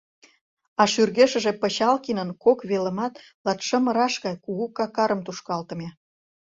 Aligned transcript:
А 0.81 0.83
шӱргешыже 0.91 1.51
Пычалкинын 1.61 2.29
кок 2.43 2.59
велымат 2.69 3.13
латшымыраш 3.45 4.13
гай 4.25 4.35
кугу 4.43 4.65
какарым 4.77 5.19
тушкалтыме. 5.25 5.89